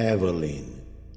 [0.00, 0.62] Evelyn,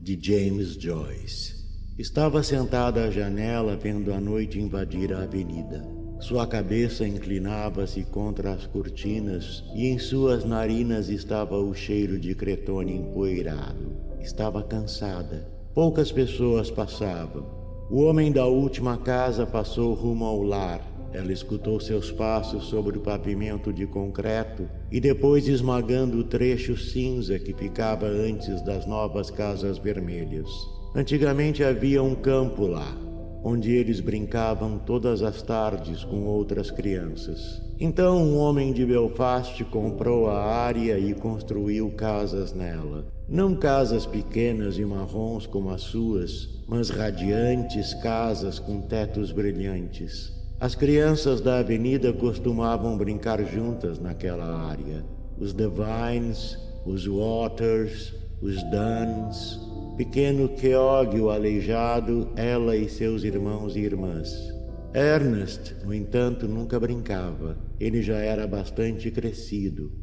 [0.02, 1.54] de James Joyce.
[2.00, 5.88] Estava sentada à janela vendo a noite invadir a avenida.
[6.20, 12.96] Sua cabeça inclinava-se contra as cortinas e em suas narinas estava o cheiro de cretone
[12.96, 13.96] empoeirado.
[14.20, 15.48] Estava cansada.
[15.76, 17.46] Poucas pessoas passavam.
[17.88, 23.02] O homem da última casa passou rumo ao lar ela escutou seus passos sobre o
[23.02, 29.78] pavimento de concreto e depois esmagando o trecho cinza que ficava antes das novas casas
[29.78, 30.50] vermelhas.
[30.96, 32.98] Antigamente havia um campo lá,
[33.44, 37.62] onde eles brincavam todas as tardes com outras crianças.
[37.80, 43.06] Então um homem de Belfast comprou a área e construiu casas nela.
[43.28, 50.41] Não casas pequenas e marrons como as suas, mas radiantes casas com tetos brilhantes.
[50.62, 55.04] As crianças da avenida costumavam brincar juntas naquela área.
[55.36, 59.60] Os Devines, os Waters, os Duns,
[59.98, 64.54] pequeno Keog o aleijado, ela e seus irmãos e irmãs.
[64.94, 67.58] Ernest, no entanto, nunca brincava.
[67.80, 70.01] Ele já era bastante crescido.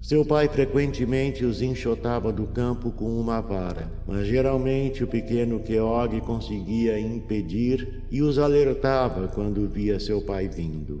[0.00, 6.20] Seu pai frequentemente os enxotava do campo com uma vara, mas geralmente o pequeno Keog
[6.20, 11.00] conseguia impedir e os alertava quando via seu pai vindo.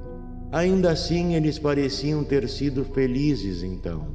[0.50, 4.08] Ainda assim, eles pareciam ter sido felizes então.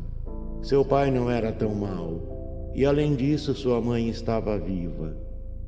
[0.62, 5.16] Seu pai não era tão mau, e além disso, sua mãe estava viva.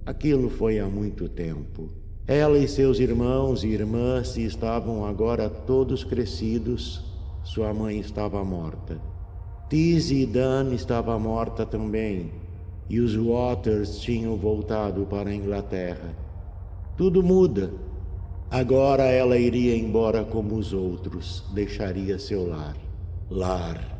[0.05, 1.89] Aquilo foi há muito tempo.
[2.27, 7.14] Ela e seus irmãos e irmãs estavam agora todos crescidos
[7.45, 8.99] sua mãe estava morta.
[9.69, 12.31] Tizzy Dan estava morta também,
[12.89, 16.09] e os Waters tinham voltado para a Inglaterra.
[16.97, 17.71] Tudo muda.
[18.49, 22.75] Agora ela iria embora como os outros, deixaria seu lar.
[23.29, 23.95] Lar.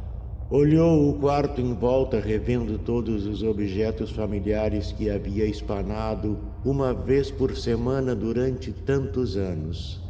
[0.50, 7.30] Olhou o quarto em volta, revendo todos os objetos familiares que havia espanado uma vez
[7.30, 10.05] por semana durante tantos anos.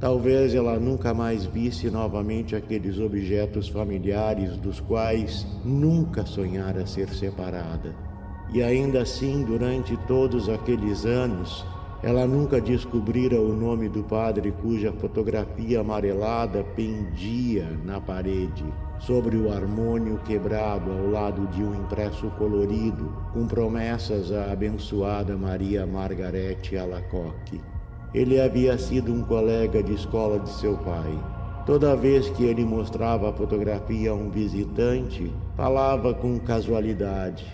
[0.00, 7.94] Talvez ela nunca mais visse novamente aqueles objetos familiares dos quais nunca sonhara ser separada.
[8.50, 11.66] E ainda assim, durante todos aqueles anos,
[12.02, 18.64] ela nunca descobrira o nome do padre cuja fotografia amarelada pendia na parede,
[18.98, 25.86] sobre o harmônio quebrado ao lado de um impresso colorido, com promessas à abençoada Maria
[25.86, 27.60] Margarete Alacoque.
[28.12, 31.16] Ele havia sido um colega de escola de seu pai.
[31.64, 37.46] Toda vez que ele mostrava a fotografia a um visitante, falava com casualidade: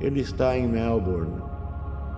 [0.00, 1.42] Ele está em Melbourne.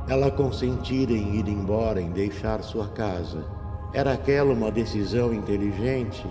[0.09, 3.44] Ela consentira em ir embora, em deixar sua casa.
[3.93, 6.25] Era aquela uma decisão inteligente?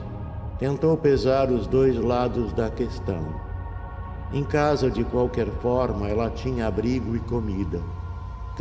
[0.58, 3.36] Tentou pesar os dois lados da questão.
[4.32, 7.82] Em casa, de qualquer forma, ela tinha abrigo e comida.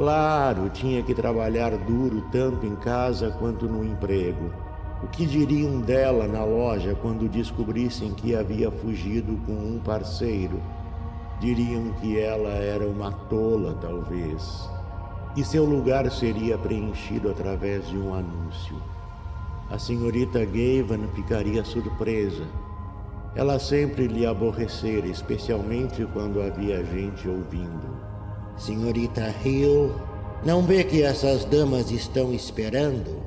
[0.00, 4.50] Claro, tinha que trabalhar duro tanto em casa quanto no emprego.
[5.02, 10.58] O que diriam dela na loja quando descobrissem que havia fugido com um parceiro?
[11.38, 14.70] Diriam que ela era uma tola, talvez.
[15.36, 18.76] E seu lugar seria preenchido através de um anúncio.
[19.70, 22.46] A senhorita Gavan ficaria surpresa.
[23.36, 27.99] Ela sempre lhe aborrecera, especialmente quando havia gente ouvindo.
[28.60, 29.90] Senhorita Hill,
[30.44, 33.22] não vê que essas damas estão esperando?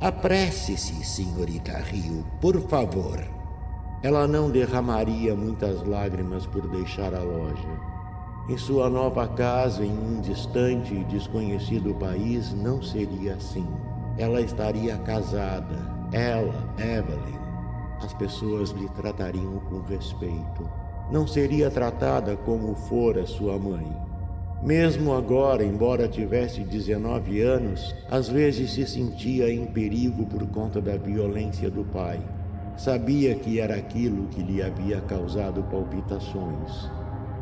[0.00, 3.20] Apresse-se, senhorita Hill, por favor.
[4.00, 7.68] Ela não derramaria muitas lágrimas por deixar a loja.
[8.48, 13.66] Em sua nova casa, em um distante e desconhecido país, não seria assim.
[14.16, 15.84] Ela estaria casada.
[16.12, 17.40] Ela, Evelyn.
[18.00, 20.70] As pessoas lhe tratariam com respeito.
[21.10, 24.13] Não seria tratada como fora sua mãe.
[24.64, 30.96] Mesmo agora, embora tivesse 19 anos, às vezes se sentia em perigo por conta da
[30.96, 32.18] violência do pai.
[32.74, 36.90] Sabia que era aquilo que lhe havia causado palpitações.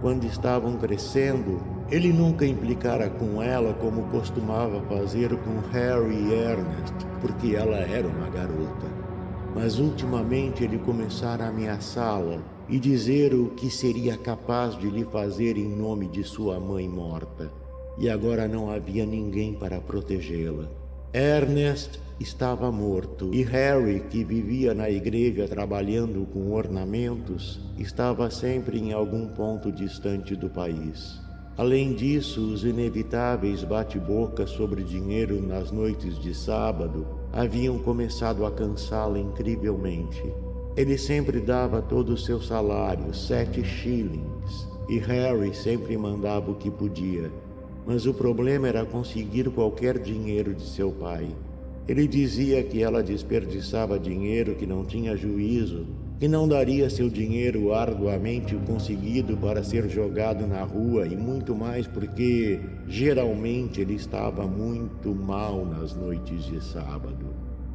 [0.00, 7.06] Quando estavam crescendo, ele nunca implicara com ela como costumava fazer com Harry e Ernest,
[7.20, 9.11] porque ela era uma garota.
[9.54, 12.38] Mas ultimamente ele começara a ameaçá-la
[12.68, 17.52] e dizer o que seria capaz de lhe fazer em nome de sua mãe morta.
[17.98, 20.68] E agora não havia ninguém para protegê-la.
[21.12, 28.92] Ernest estava morto e Harry, que vivia na igreja trabalhando com ornamentos, estava sempre em
[28.94, 31.20] algum ponto distante do país.
[31.58, 39.18] Além disso, os inevitáveis bate-boca sobre dinheiro nas noites de sábado haviam começado a cansá-la
[39.18, 40.22] incrivelmente.
[40.76, 46.70] Ele sempre dava todo o seu salário, sete shillings, e Harry sempre mandava o que
[46.70, 47.30] podia.
[47.86, 51.28] Mas o problema era conseguir qualquer dinheiro de seu pai.
[51.88, 55.86] Ele dizia que ela desperdiçava dinheiro, que não tinha juízo,
[56.22, 61.88] que não daria seu dinheiro arduamente conseguido para ser jogado na rua e muito mais
[61.88, 67.26] porque geralmente ele estava muito mal nas noites de sábado.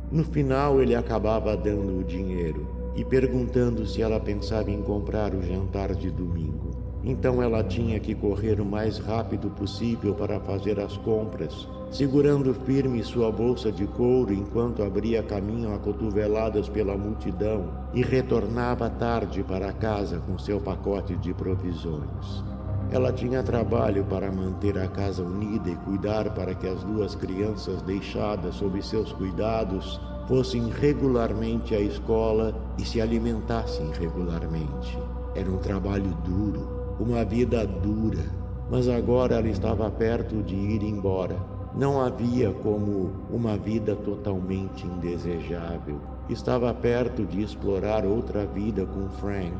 [0.10, 5.44] No final, ele acabava dando o dinheiro e perguntando se ela pensava em comprar o
[5.44, 6.72] jantar de domingo.
[7.04, 13.04] Então ela tinha que correr o mais rápido possível para fazer as compras, segurando firme
[13.04, 19.72] sua bolsa de couro enquanto abria caminho a cotoveladas pela multidão e retornava tarde para
[19.72, 22.44] casa com seu pacote de provisões.
[22.92, 27.82] Ela tinha trabalho para manter a casa unida e cuidar para que as duas crianças
[27.82, 34.98] deixadas sob seus cuidados fossem regularmente à escola e se alimentassem regularmente.
[35.36, 38.26] Era um trabalho duro, uma vida dura,
[38.70, 41.57] mas agora ela estava perto de ir embora.
[41.78, 46.00] Não havia como uma vida totalmente indesejável.
[46.28, 49.56] Estava perto de explorar outra vida com Frank.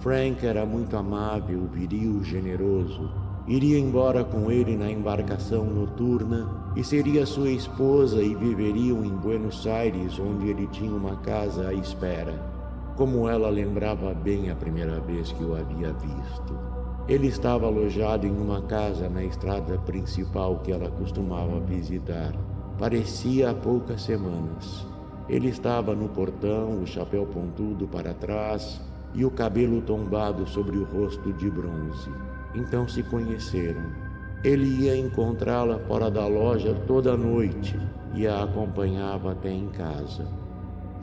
[0.00, 3.08] Frank era muito amável, viril, generoso.
[3.46, 9.66] Iria embora com ele na embarcação noturna e seria sua esposa e viveriam em Buenos
[9.66, 12.52] Aires, onde ele tinha uma casa à espera
[12.96, 16.73] como ela lembrava bem a primeira vez que o havia visto.
[17.06, 22.32] Ele estava alojado em uma casa na estrada principal que ela costumava visitar.
[22.78, 24.86] Parecia há poucas semanas.
[25.28, 28.80] Ele estava no portão, o chapéu pontudo para trás
[29.14, 32.10] e o cabelo tombado sobre o rosto de bronze.
[32.54, 33.84] Então se conheceram.
[34.42, 37.78] Ele ia encontrá-la fora da loja toda noite
[38.14, 40.26] e a acompanhava até em casa.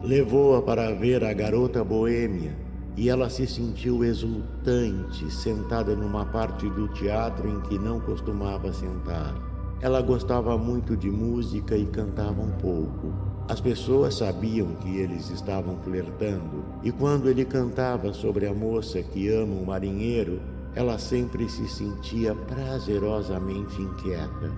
[0.01, 6.88] Levou-a para ver a garota boêmia e ela se sentiu exultante sentada numa parte do
[6.89, 9.33] teatro em que não costumava sentar.
[9.81, 13.13] Ela gostava muito de música e cantava um pouco.
[13.49, 19.27] As pessoas sabiam que eles estavam flertando, e quando ele cantava sobre a moça que
[19.29, 20.39] ama o marinheiro,
[20.75, 24.51] ela sempre se sentia prazerosamente inquieta.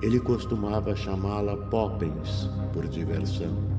[0.00, 3.77] Ele costumava chamá-la Poppins por diversão.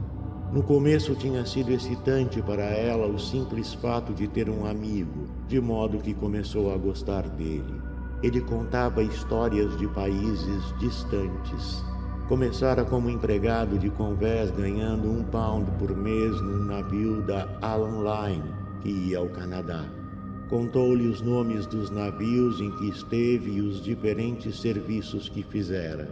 [0.52, 5.62] No começo tinha sido excitante para ela o simples fato de ter um amigo, de
[5.62, 7.80] modo que começou a gostar dele.
[8.24, 11.84] Ele contava histórias de países distantes.
[12.28, 18.52] Começara como empregado de convés ganhando um pound por mês num navio da Allan Line,
[18.82, 19.86] que ia ao Canadá.
[20.50, 26.10] Contou-lhe os nomes dos navios em que esteve e os diferentes serviços que fizera.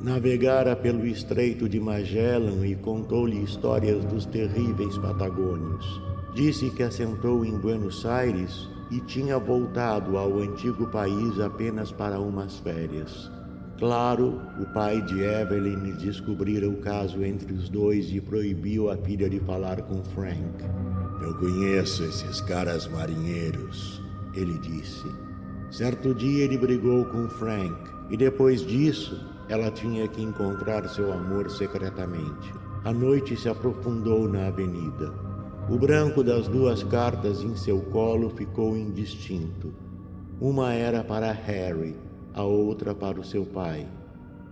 [0.00, 6.00] Navegara pelo Estreito de Magellan e contou-lhe histórias dos terríveis Patagônios.
[6.34, 12.58] Disse que assentou em Buenos Aires e tinha voltado ao antigo país apenas para umas
[12.58, 13.30] férias.
[13.78, 19.28] Claro, o pai de Evelyn descobrira o caso entre os dois e proibiu a filha
[19.28, 20.64] de falar com Frank.
[21.22, 24.00] Eu conheço esses caras marinheiros,
[24.34, 25.25] ele disse.
[25.76, 27.76] Certo dia ele brigou com Frank
[28.08, 32.50] e depois disso ela tinha que encontrar seu amor secretamente.
[32.82, 35.12] A noite se aprofundou na avenida.
[35.68, 39.74] O branco das duas cartas em seu colo ficou indistinto.
[40.40, 41.94] Uma era para Harry,
[42.32, 43.86] a outra para o seu pai.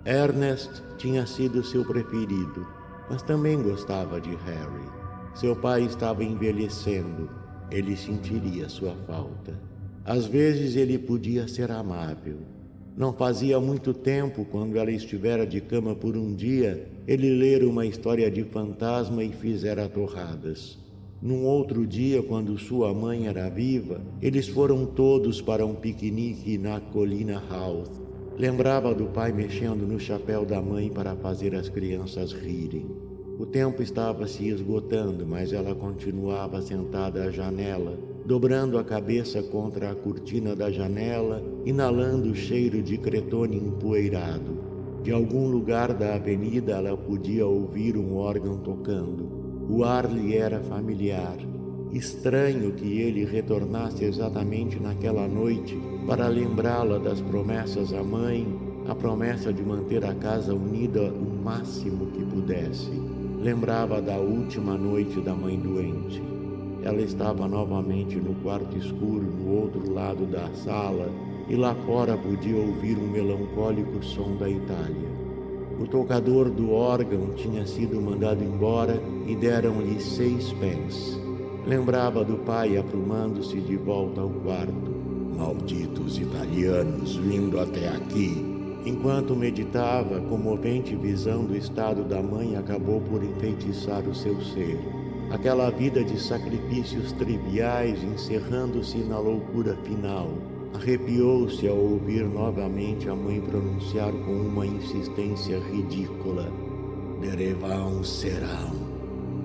[0.04, 2.66] Ernest tinha sido seu preferido,
[3.08, 4.90] mas também gostava de Harry.
[5.34, 7.30] Seu pai estava envelhecendo,
[7.70, 9.58] ele sentiria sua falta.
[10.04, 12.38] Às vezes ele podia ser amável,
[12.96, 17.84] não fazia muito tempo, quando ela estivera de cama por um dia, ele lera uma
[17.84, 20.78] história de fantasma e fizera torradas.
[21.20, 26.78] Num outro dia, quando sua mãe era viva, eles foram todos para um piquenique na
[26.78, 28.00] colina House.
[28.38, 32.86] Lembrava do pai mexendo no chapéu da mãe para fazer as crianças rirem.
[33.40, 39.90] O tempo estava se esgotando, mas ela continuava sentada à janela, dobrando a cabeça contra
[39.90, 44.64] a cortina da janela, inalando o cheiro de cretone empoeirado.
[45.02, 49.28] De algum lugar da avenida ela podia ouvir um órgão tocando.
[49.68, 51.36] O ar lhe era familiar.
[51.92, 58.46] Estranho que ele retornasse exatamente naquela noite para lembrá-la das promessas à mãe,
[58.88, 62.90] a promessa de manter a casa unida o máximo que pudesse.
[63.40, 66.33] Lembrava da última noite da mãe doente
[66.84, 71.08] ela estava novamente no quarto escuro, no outro lado da sala,
[71.48, 75.08] e lá fora podia ouvir um melancólico som da Itália.
[75.80, 81.18] O tocador do órgão tinha sido mandado embora e deram-lhe seis pés.
[81.66, 84.94] Lembrava do pai aprumando-se de volta ao quarto.
[85.36, 88.44] Malditos italianos vindo até aqui.
[88.84, 95.03] Enquanto meditava, a comovente visão do estado da mãe acabou por enfeitiçar o seu ser.
[95.30, 100.30] Aquela vida de sacrifícios triviais encerrando-se na loucura final.
[100.74, 106.50] Arrepiou-se ao ouvir novamente a mãe pronunciar com uma insistência ridícula:
[107.20, 108.72] Derevão serão,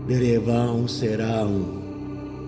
[0.07, 1.79] Derevão serão.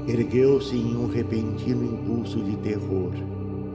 [0.08, 3.14] Ergueu-se em um repentino impulso de terror.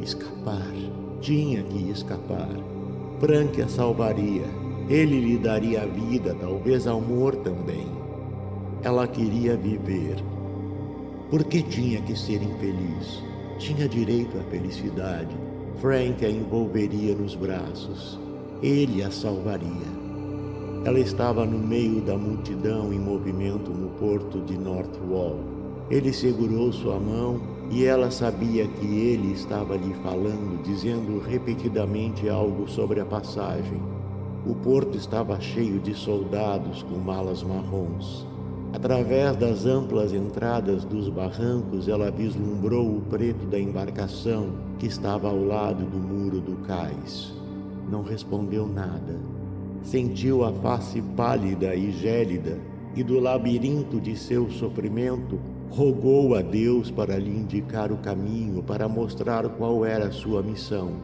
[0.03, 0.75] Escapar.
[1.21, 2.51] Tinha que escapar.
[3.21, 4.45] Frank a salvaria.
[4.89, 7.87] Ele lhe daria a vida, talvez amor também.
[8.87, 10.15] Ela queria viver.
[11.29, 13.21] Por que tinha que ser infeliz?
[13.59, 15.37] Tinha direito à felicidade.
[15.81, 18.17] Frank a envolveria nos braços.
[18.63, 19.91] Ele a salvaria.
[20.85, 25.41] Ela estava no meio da multidão em movimento no porto de North Wall.
[25.91, 27.41] Ele segurou sua mão
[27.73, 33.83] e ela sabia que ele estava lhe falando, dizendo repetidamente algo sobre a passagem.
[34.47, 38.36] O porto estava cheio de soldados com malas marrons.
[38.73, 45.43] Através das amplas entradas dos barrancos, ela vislumbrou o preto da embarcação que estava ao
[45.43, 47.33] lado do muro do cais.
[47.91, 49.19] Não respondeu nada.
[49.83, 52.59] Sentiu a face pálida e gélida,
[52.95, 55.39] e do labirinto de seu sofrimento
[55.71, 60.95] rogou a Deus para lhe indicar o caminho, para mostrar qual era sua missão.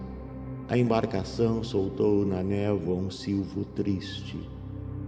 [0.69, 4.39] A embarcação soltou na névoa um silvo triste.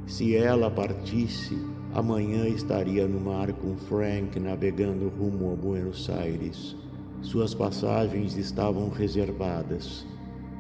[0.07, 1.59] Se ela partisse,
[1.95, 6.75] amanhã estaria no mar com Frank navegando rumo a Buenos Aires.
[7.23, 10.05] Suas passagens estavam reservadas.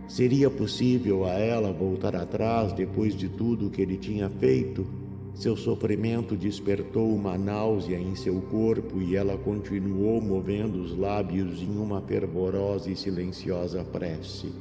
[0.06, 4.86] Seria possível a ela voltar atrás depois de tudo o que ele tinha feito?
[5.34, 11.76] Seu sofrimento despertou uma náusea em seu corpo e ela continuou movendo os lábios em
[11.76, 14.52] uma fervorosa e silenciosa prece.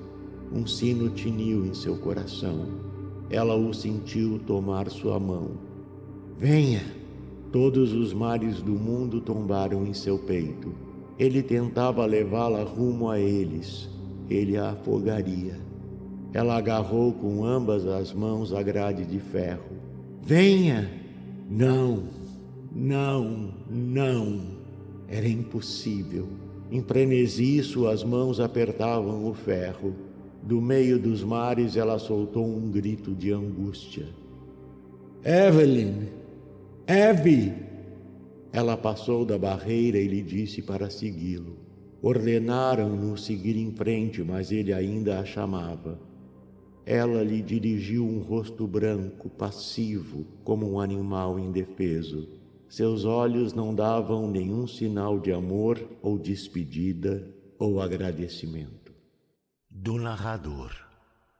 [0.52, 2.68] Um sino tiniu em seu coração.
[3.30, 5.73] Ela o sentiu tomar sua mão.
[6.44, 6.82] Venha!
[7.54, 10.74] Todos os mares do mundo tombaram em seu peito.
[11.18, 13.90] Ele tentava levá-la rumo a eles.
[14.30, 15.58] Ele a afogaria.
[16.34, 19.72] Ela agarrou com ambas as mãos a grade de ferro.
[20.22, 20.92] Venha!
[21.50, 22.04] Não,
[22.76, 24.42] não, não.
[25.08, 26.28] Era impossível.
[26.70, 29.94] Em frenesi, suas mãos apertavam o ferro.
[30.42, 34.08] Do meio dos mares, ela soltou um grito de angústia.
[35.24, 36.23] Evelyn!
[36.88, 37.54] Evie!
[38.52, 41.58] Ela passou da barreira e lhe disse para segui-lo.
[42.02, 45.98] Ordenaram-no seguir em frente, mas ele ainda a chamava.
[46.86, 52.28] Ela lhe dirigiu um rosto branco, passivo, como um animal indefeso.
[52.68, 57.26] Seus olhos não davam nenhum sinal de amor ou despedida
[57.58, 58.94] ou agradecimento.
[59.70, 60.83] Do narrador.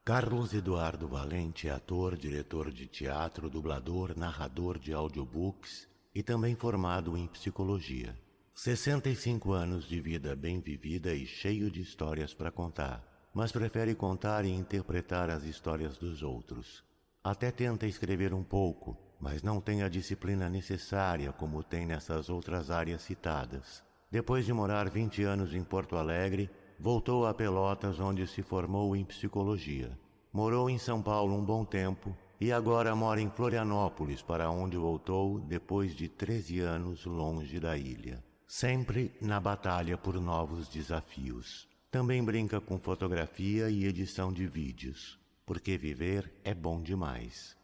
[0.04, 7.16] Carlos Eduardo Valente é ator, diretor de teatro, dublador, narrador de audiobooks e também formado
[7.16, 8.14] em psicologia.
[8.52, 14.44] 65 anos de vida bem vivida e cheio de histórias para contar mas prefere contar
[14.44, 16.84] e interpretar as histórias dos outros.
[17.22, 22.70] Até tenta escrever um pouco, mas não tem a disciplina necessária como tem nessas outras
[22.70, 23.82] áreas citadas.
[24.08, 29.04] Depois de morar 20 anos em Porto Alegre, voltou a Pelotas, onde se formou em
[29.04, 29.98] psicologia.
[30.32, 35.38] Morou em São Paulo um bom tempo e agora mora em Florianópolis, para onde voltou
[35.40, 38.22] depois de 13 anos longe da ilha.
[38.46, 41.68] Sempre na batalha por novos desafios.
[41.90, 47.56] Também brinca com fotografia e edição de vídeos, porque viver é bom demais.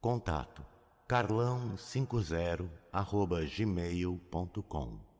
[0.00, 0.64] Contato
[1.08, 2.68] carlão50
[3.56, 5.13] gmail.com